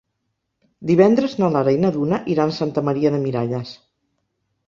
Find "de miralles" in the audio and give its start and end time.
3.17-3.75